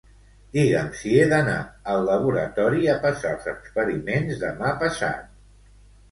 [0.55, 1.57] Digue'm si he d'anar
[1.95, 5.29] al laboratori a passar els experiments demà passat.